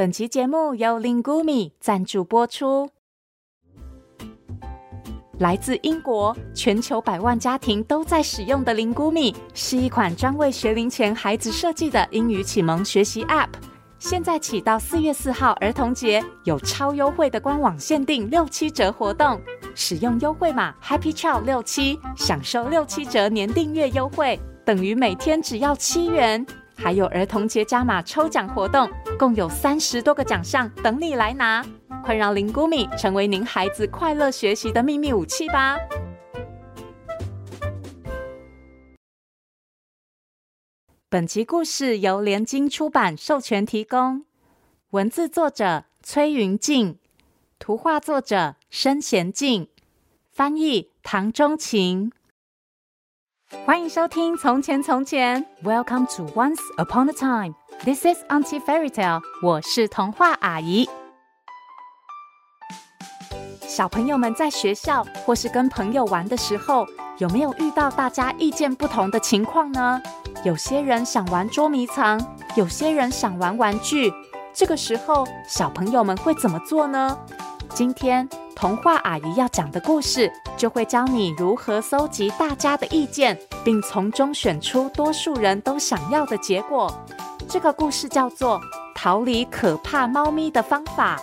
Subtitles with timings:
[0.00, 2.88] 本期节目由 Lingumi 赞助播出。
[5.38, 13.50] 来自英国，全球百万家庭都在使用的 Lingumi 是一款专为学龄前孩子设计的英语启蒙学习 App。
[13.98, 19.38] 现在起到四月四号儿童节，有超优惠的官网限定六七折活动，
[19.74, 26.46] 使用优惠码 Happy Child 六七，享受六七折年订阅优惠，等于每天只要七元。
[26.82, 31.62] 还有儿童节加码抽奖活动，共有三十多个奖项等你来拿！
[32.02, 35.76] 快让 Lingumi 成为您孩子快乐学习的秘密武器吧！
[41.10, 44.24] 本集故事由联经出版授权提供，
[44.90, 46.98] 文字作者崔云静，
[47.58, 49.68] 图画作者申贤静，
[50.32, 52.10] 翻译唐钟晴。
[53.50, 57.54] 欢迎收听《从前从前》，Welcome to Once Upon a Time。
[57.84, 59.20] This is Auntie Fairy Tale。
[59.42, 60.88] 我是童话阿姨。
[63.62, 66.86] 小朋友们在学校或是跟朋友玩的时候，
[67.18, 70.00] 有没有遇到大家意见不同的情况呢？
[70.44, 72.20] 有些人想玩捉迷藏，
[72.54, 74.12] 有些人想玩玩具。
[74.52, 77.18] 这个时候，小朋友们会怎么做呢？
[77.70, 78.28] 今天
[78.60, 86.92] 童话阿姨要讲的故事，就会教你如何搜集大家的意见，并从中选出多数人都想要的结果。
[87.48, 88.60] 这个故事叫做
[88.94, 91.16] 《逃离可怕猫咪的方法》。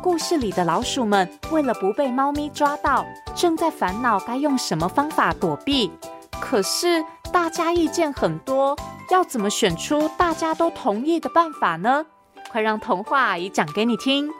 [0.00, 5.92] 故事里的老鼠们为了不被猫咪抓到，正在烦恼该用什么方法躲避。
[6.40, 8.74] 可是大家意见很多，
[9.10, 12.06] 要怎么选出大家都同意的办法呢？
[12.50, 14.30] 快让童话阿姨讲给你听。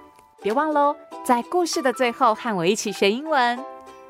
[0.40, 3.58] 别忘喽，在故事的最后和我一起学英文。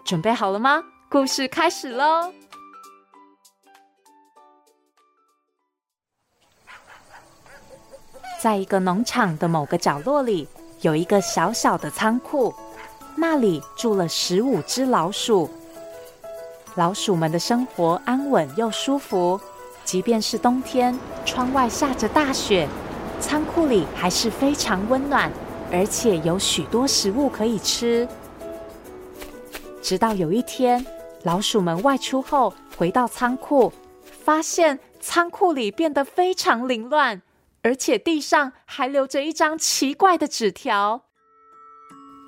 [0.02, 0.82] 准备好了吗？
[1.10, 2.32] 故事开始喽！
[8.40, 10.48] 在一个农场的某个角落里，
[10.80, 12.54] 有一个小小的仓库，
[13.14, 15.50] 那里住了十五只老鼠。
[16.76, 19.38] 老鼠们的生活安稳又舒服，
[19.84, 22.66] 即便是冬天，窗外下着大雪，
[23.20, 25.30] 仓库里还是非常温暖，
[25.72, 28.06] 而且有许多食物可以吃。
[29.80, 30.84] 直到有一天，
[31.24, 33.72] 老鼠们外出后回到仓库，
[34.04, 37.22] 发现仓库里变得非常凌乱，
[37.62, 41.02] 而且地上还留着一张奇怪的纸条。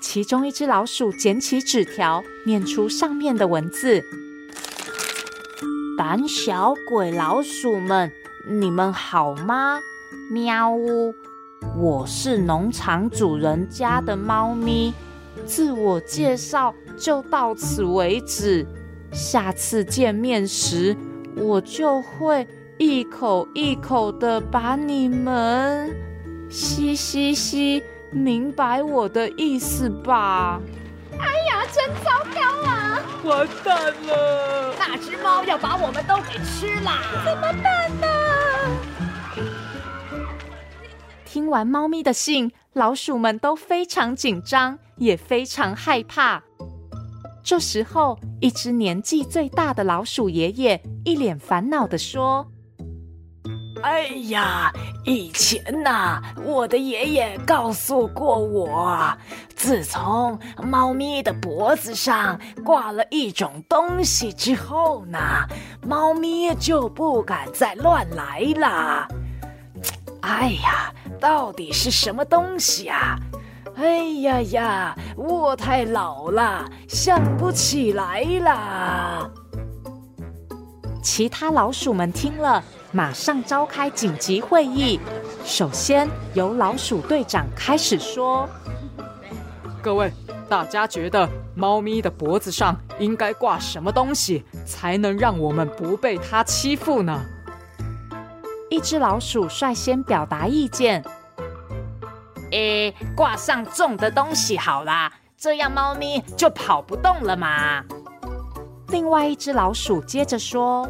[0.01, 4.03] 其中一只老鼠捡起纸条，念出上面的文字
[5.97, 8.11] ：“胆小鬼老鼠们，
[8.49, 9.81] 你们好吗？
[10.31, 11.15] 喵呜，
[11.77, 14.93] 我是农场主人家的猫咪。”
[15.45, 18.65] 自我介绍就到此为止，
[19.13, 20.97] 下次见面时，
[21.37, 22.47] 我就会
[22.79, 25.95] 一口一口的把你们
[26.49, 30.61] 嘻嘻嘻，明白我的意思吧？
[31.19, 33.03] 哎呀，真糟糕啊！
[33.25, 34.75] 完蛋了！
[34.79, 36.91] 那只猫要把我们都给吃了，
[37.25, 38.14] 怎么办呢？
[41.35, 44.79] 听完猫咪的信，老鼠们都非常紧张。
[44.99, 46.41] 也非常害怕。
[47.43, 52.47] 这时候，一只年纪最大的老鼠爷爷一脸烦恼地说
[53.83, 54.73] ：“哎呀，
[55.05, 59.13] 以前呐，我的爷爷告诉过我，
[59.57, 65.19] 自从猫咪的脖子上挂了一种东西之后呢，
[65.85, 69.09] 猫咪就不敢再乱来了。
[70.21, 73.19] 哎呀，到底是什么东西啊？”
[73.77, 79.31] 哎呀呀，我太老了，想不起来了。
[81.03, 85.01] 其他老鼠们听了，马上召开紧急会议。
[85.47, 88.47] 首先由老鼠队长开始说
[89.81, 90.13] ：“各位，
[90.47, 97.19] 大家觉得猫咪的脖子上应该挂什么东西，才能让我们不被它欺负呢？”
[98.75, 101.01] 一只老鼠率先表达意见。
[102.51, 107.85] 诶，挂上重的东西好啦，这样猫咪就跑不动了嘛。
[108.89, 110.89] 另外一只老鼠接着说：“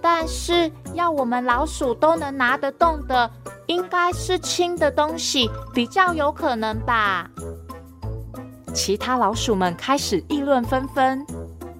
[0.00, 3.30] 但是要我们老鼠都能拿得动的，
[3.66, 7.28] 应该是轻的东西比较有可能吧？”
[8.72, 11.22] 其他老鼠们开始议论纷纷：“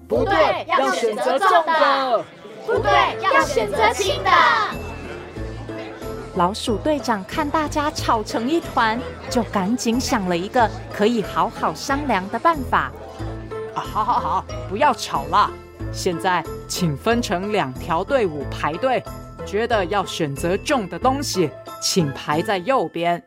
[0.07, 2.23] 不对，要选择重的；
[2.67, 4.29] 不对，要选择轻的。”
[6.35, 8.97] 老鼠队长看大家吵成一团，
[9.29, 12.91] 就赶紧想了一个可以好好商量的办法。
[13.75, 15.51] 啊，好好好，不要吵了。
[15.91, 19.03] 现在请分成两条队伍排队，
[19.45, 21.49] 觉得要选择重的东西，
[21.81, 23.19] 请排在右边；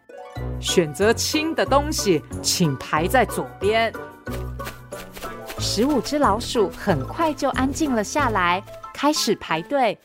[0.58, 3.92] 选择轻的东西，请排在左边。
[5.58, 8.62] 十五只老鼠很快就安静了下来，
[8.94, 9.98] 开始排队。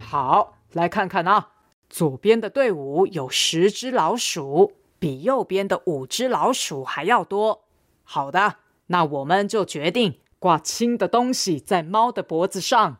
[0.00, 1.46] 好，来看看啊，
[1.88, 7.64] 左边的队伍有十只老鼠，比右边的五只老鼠还要多。
[8.02, 8.56] 好的，
[8.86, 12.98] 那我们就决定挂轻的东西在猫的脖子上。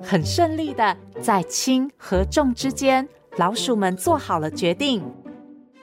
[0.00, 5.02] 很顺利的，在轻和重之间，老鼠们做好了决定。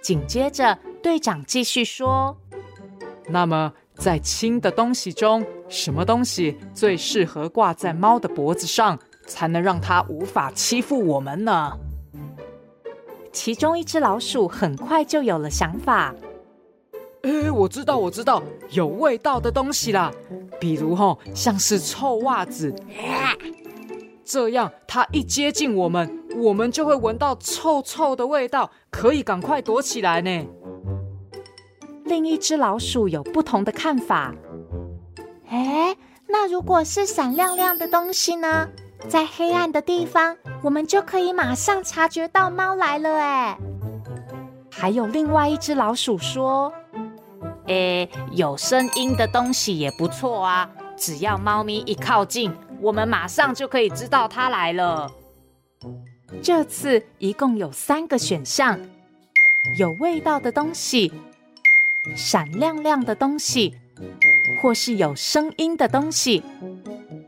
[0.01, 2.35] 紧接着，队长继续说
[3.29, 11.71] ：“那么，在轻的东西中，什么东西最适合挂在猫的脖子上，才能让它无法欺负我们呢？”
[13.31, 16.13] 其中一只老鼠很快就有了想法
[17.23, 20.11] ：“哎，我知道，我知道，有味道的东西啦，
[20.59, 22.73] 比如吼，像是臭袜子。”
[24.23, 30.45] 这样，它一接近我们，我们就会闻到臭臭的味道，可以赶快躲起来呢。
[32.05, 34.35] 另一只老鼠有不同的看法。
[35.49, 35.95] 哎，
[36.27, 38.69] 那如果是闪亮亮的东西呢？
[39.09, 43.19] 在黑暗的地方，我们就可以马上察觉到猫来了。
[43.19, 43.57] 哎，
[44.71, 46.73] 还有另外一只老鼠说
[47.67, 55.09] ：“哎，有声音的东西也不错啊，只要猫咪一靠近。”我们马上就可以知道它来了。
[56.41, 58.77] 这次一共有三个选项：
[59.77, 61.13] 有味道的东西、
[62.13, 63.75] 闪亮亮的东西，
[64.61, 66.43] 或是有声音的东西。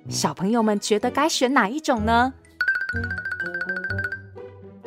[0.09, 2.33] 小朋友们觉得该选哪一种呢？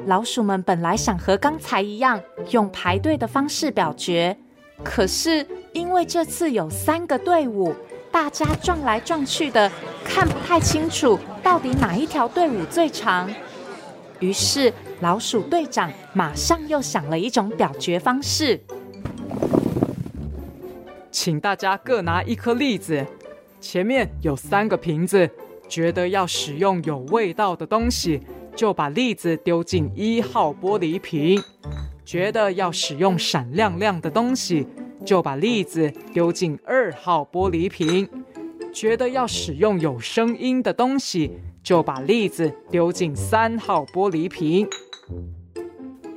[0.06, 2.20] 老鼠们本来想和刚才一样
[2.50, 4.36] 用排队的方式表决，
[4.84, 7.74] 可是因为这次有三个队伍。
[8.10, 9.70] 大家撞来撞去的，
[10.02, 13.30] 看不太清楚到底哪一条队伍最长。
[14.18, 18.58] 于是老鼠队长马上又想了一种表决方式，
[21.10, 23.06] 请大家各拿一颗栗子，
[23.60, 25.28] 前面有三个瓶子，
[25.68, 28.20] 觉得要使用有味道的东西，
[28.54, 31.40] 就把栗子丢进一号玻璃瓶；
[32.04, 34.66] 觉得要使用闪亮亮的东西。
[35.06, 38.06] 就把栗子丢进二号玻璃瓶，
[38.74, 44.68] 觉得要使用有声音的东西，就把栗子丢进三号玻璃瓶。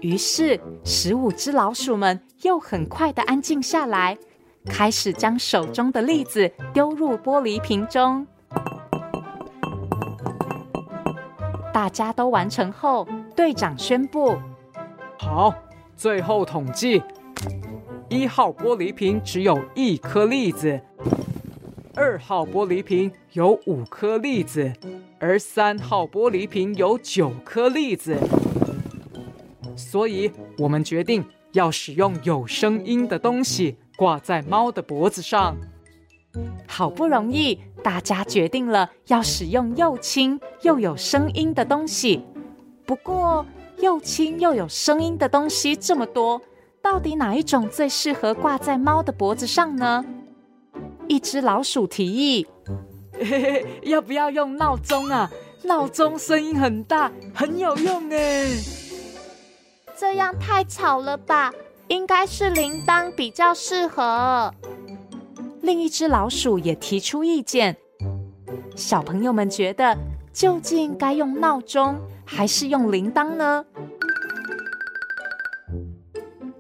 [0.02, 4.18] 于是，十五只老鼠们又很快的安静下来，
[4.66, 8.26] 开始将手中的栗子丢入玻璃瓶中。
[11.74, 14.38] 大家都完成后，队长宣布
[15.18, 15.54] ：“好，
[15.96, 17.02] 最后统计。”
[18.10, 20.82] 一号玻璃瓶只有一颗栗子，
[21.96, 24.74] 二号玻璃瓶有五颗栗子，
[25.18, 28.18] 而三号玻璃瓶有九颗栗子。
[29.78, 31.24] 所以，我们决定
[31.54, 35.56] 要使用有声音的东西挂在猫的脖子上。
[36.68, 42.26] 好不容易，大家决定了要使用又轻又有声音的东西。
[42.84, 43.46] 不过，
[43.78, 46.42] 又轻又有声音的东西这么多。
[46.82, 50.04] 到底哪一种最适合挂在猫的脖子上呢？
[51.08, 52.48] 一只老鼠提议：“，
[53.86, 55.30] 要不要用闹钟啊？
[55.62, 58.48] 闹钟声音很大，很有用哎。”
[59.96, 61.54] 这样太吵了吧？
[61.92, 64.54] 应该是铃铛比较适合。
[65.62, 67.76] 另一只老鼠也提出意见。
[68.78, 69.98] 小朋友们觉得，
[70.32, 73.66] 究竟该用闹钟还是用铃铛呢？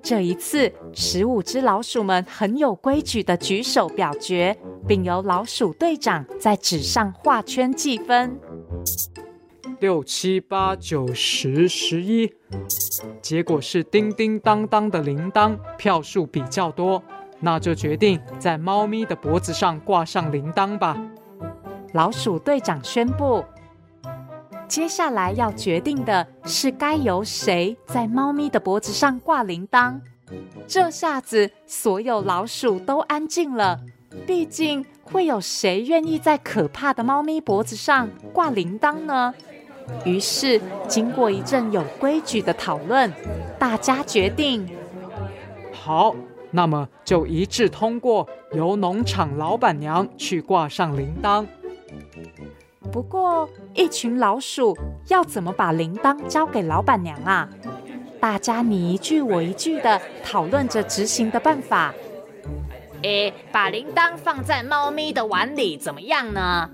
[0.03, 8.37] 这一次，十五只老鼠们很有规矩地举手表决，并由老鼠队长在纸上画圈计分。
[9.81, 12.31] 六七八九十十一，
[13.19, 17.01] 结果是叮叮当当的铃铛票数比较多，
[17.39, 20.95] 那就决定在猫咪的脖子上挂上铃铛吧。
[21.93, 23.43] 老鼠队长宣布。
[24.67, 29.99] 接下来要决定的是，该由谁在猫咪的脖子上挂铃铛。
[30.67, 33.79] 这下子，所有老鼠都安静了。
[34.27, 39.33] 毕竟，会有谁愿意在可怕的猫咪脖子上挂铃铛呢？
[40.05, 43.11] 于是，经过一阵有规矩的讨论，
[43.59, 44.67] 大家决定：
[45.71, 46.15] 好，
[46.49, 51.45] 那么就一致通过，由农场老板娘去挂上铃铛。
[52.91, 57.47] 不过，一群老鼠要怎么把铃铛交给老板娘啊？
[58.19, 61.93] 大家你一句我一句的讨论着执行的办法。
[63.03, 66.69] 诶，把铃铛放在猫咪的碗里怎么样呢？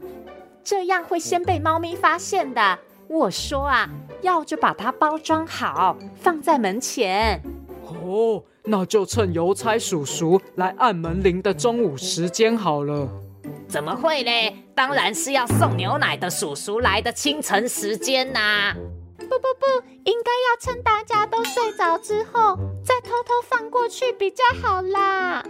[0.63, 2.79] 这样会先被猫咪发现的。
[3.09, 3.89] 我说啊，
[4.21, 7.41] 要就把它包装好，放在门前。
[7.85, 13.07] 哦，那就趁邮差叔叔来按门铃的中午时间好了。
[13.67, 14.55] 怎么会嘞？
[14.75, 18.75] 当然是要送牛奶的叔叔来的清晨时间呐、啊！
[19.17, 25.43] 不不不，应该要趁大家都睡着之后，再偷偷放过去比较好啦。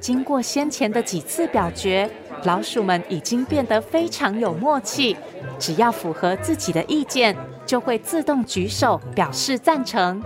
[0.00, 2.10] 经过先前的几次表决，
[2.44, 5.16] 老鼠们已经变得非常有默契。
[5.58, 10.22] 只要符合自己的意见，就会自动举手表示赞成。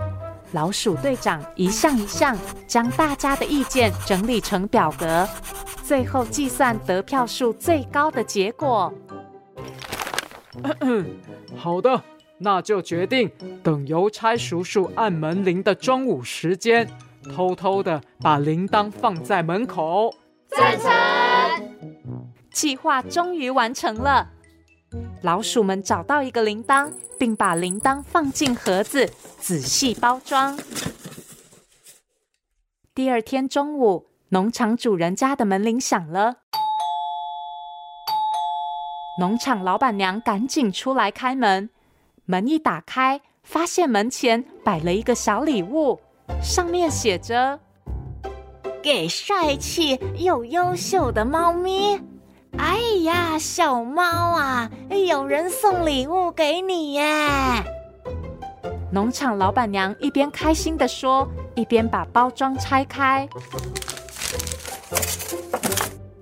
[0.53, 5.27] 老鼠队长一项一项将大家的意见整理成表格，
[5.83, 8.91] 最后计算得票数最高的结果。
[10.63, 11.05] 咳咳，
[11.55, 12.01] 好的，
[12.39, 13.29] 那就决定
[13.61, 16.89] 等邮差叔叔按门铃的中午时间，
[17.35, 20.15] 偷偷的把铃铛放在门口。
[20.49, 21.16] 赞成。
[22.57, 24.29] 计划终于完成了。
[25.21, 29.05] 老鼠们找到一个铃铛，并把铃铛放进盒子，
[29.37, 30.57] 仔细包装。
[32.95, 36.37] 第二天中午，农场主人家的门铃响了。
[39.19, 41.69] 农场老板娘赶紧出来开门。
[42.25, 45.99] 门一打开，发现门前摆了一个小礼物，
[46.41, 47.59] 上面写着
[48.81, 52.01] ：“给帅气又优秀的猫咪。”
[52.55, 54.69] 哎呀，小猫啊，
[55.07, 57.03] 有人送礼物给你耶！
[58.91, 63.27] 农场老板娘一边开心地说，一边把包装拆开。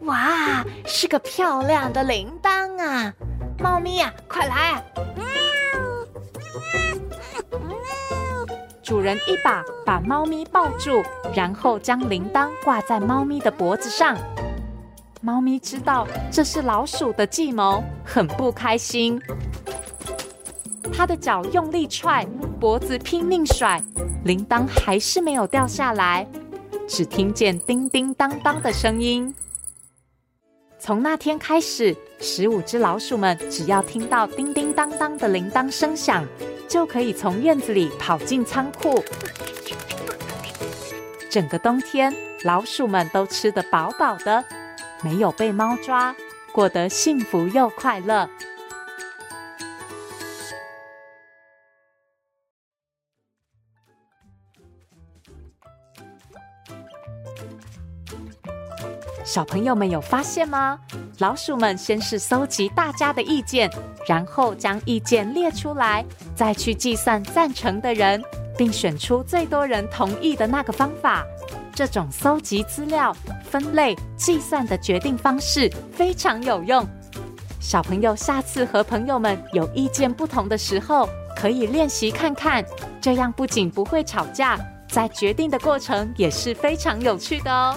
[0.01, 3.13] 哇，是个漂亮的铃铛啊！
[3.59, 4.83] 猫咪呀，快来！
[8.83, 11.03] 主人一把把猫咪抱住，
[11.33, 14.15] 然后将铃铛挂在猫咪的脖子上。
[15.25, 19.19] 猫咪知道这是老鼠的计谋，很不开心。
[20.93, 22.23] 它的脚用力踹，
[22.59, 23.81] 脖子拼命甩，
[24.23, 26.27] 铃铛还是没有掉下来，
[26.87, 29.33] 只听见叮叮当当的声音。
[30.77, 36.23] 从那天开始，十五只老鼠们只要听到叮叮当当的铃铛声响，
[36.67, 39.03] 就可以从院子里跑进仓库。
[41.31, 42.13] 整个冬天，
[42.43, 44.45] 老鼠们都吃得饱饱的。
[45.05, 46.15] 没有被猫抓，
[46.51, 48.27] 过得幸福又快乐。
[59.23, 60.79] 小朋友们有发现吗？
[61.19, 63.69] 老鼠们先是搜集大家的意见，
[64.07, 66.03] 然后将意见列出来，
[66.35, 68.19] 再去计算赞成的人，
[68.57, 71.23] 并选出最多人同意的那个方法。
[71.75, 73.13] 这种搜集资料、
[73.43, 76.87] 分类、计算的决定方式非常有用。
[77.59, 82.63] 小朋友下次和朋友们有意见不同的时候，可以练习看看，
[83.01, 87.75] 这样不仅不会吵架，在决定的过程也是非常有趣的哦。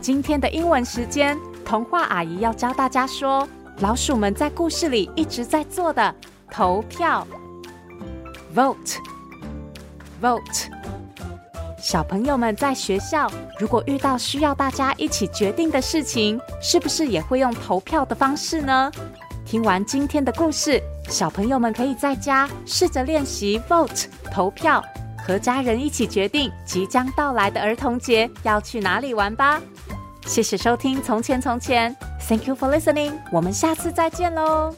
[0.00, 3.46] 今天的英文时间，童话阿姨要教大家说，
[3.80, 6.14] 老鼠们在故事里一直在做的
[6.50, 7.26] 投票
[8.54, 10.79] ，vote，vote。
[11.80, 18.90] 小朋友们在学校，如果遇到需要大家一起决定的事情，是不是也会用投票的方式呢？
[19.46, 24.84] 听完今天的故事，小朋友们可以在家试着练习 vote 投票，
[25.26, 29.60] 和家人一起决定即将到来的儿童节要去哪里玩吧。
[30.26, 31.96] 谢谢收听《从前从前》
[32.28, 34.74] ，Thank you for listening，我们下次再见喽。